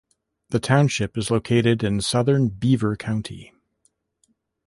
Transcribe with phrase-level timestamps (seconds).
[0.49, 3.53] The township is located in southern Beaver County.